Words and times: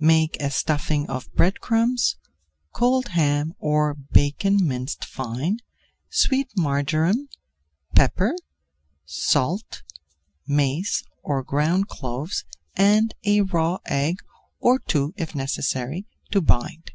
Make 0.00 0.40
a 0.40 0.50
stuffing 0.50 1.10
of 1.10 1.30
bread 1.34 1.60
crumbs, 1.60 2.16
cold 2.72 3.08
ham 3.08 3.52
or 3.58 3.92
bacon 3.92 4.66
minced 4.66 5.04
fine, 5.04 5.58
sweet 6.08 6.50
marjoram, 6.56 7.28
pepper, 7.94 8.34
salt, 9.04 9.82
mace 10.46 11.04
or 11.22 11.42
ground 11.42 11.88
cloves 11.88 12.46
and 12.74 13.14
a 13.24 13.42
raw 13.42 13.76
egg, 13.84 14.20
or 14.58 14.78
two 14.78 15.12
if 15.18 15.34
necessary, 15.34 16.06
to 16.30 16.40
bind. 16.40 16.92